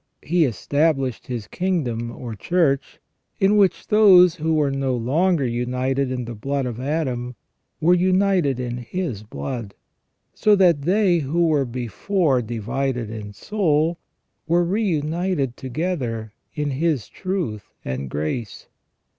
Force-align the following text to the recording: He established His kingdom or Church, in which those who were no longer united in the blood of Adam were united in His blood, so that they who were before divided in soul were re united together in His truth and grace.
He 0.23 0.45
established 0.45 1.27
His 1.27 1.45
kingdom 1.45 2.09
or 2.09 2.33
Church, 2.33 2.99
in 3.39 3.55
which 3.55 3.85
those 3.89 4.33
who 4.37 4.55
were 4.55 4.71
no 4.71 4.95
longer 4.97 5.45
united 5.45 6.09
in 6.09 6.25
the 6.25 6.33
blood 6.33 6.65
of 6.65 6.79
Adam 6.79 7.35
were 7.79 7.93
united 7.93 8.59
in 8.59 8.77
His 8.77 9.21
blood, 9.21 9.75
so 10.33 10.55
that 10.55 10.81
they 10.81 11.19
who 11.19 11.45
were 11.45 11.65
before 11.65 12.41
divided 12.41 13.11
in 13.11 13.33
soul 13.33 13.99
were 14.47 14.63
re 14.63 14.81
united 14.83 15.55
together 15.55 16.33
in 16.55 16.71
His 16.71 17.07
truth 17.07 17.71
and 17.85 18.09
grace. 18.09 18.65